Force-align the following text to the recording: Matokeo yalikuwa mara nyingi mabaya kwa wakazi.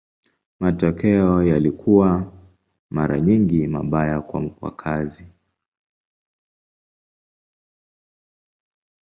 Matokeo 0.59 1.43
yalikuwa 1.43 2.33
mara 2.89 3.19
nyingi 3.21 3.67
mabaya 3.67 4.21
kwa 4.21 4.51
wakazi. 4.61 5.25